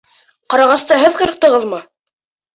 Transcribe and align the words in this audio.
Ҡарағасты 0.53 0.97
һеҙ 1.03 1.19
ҡырҡтығыҙмы? 1.21 1.83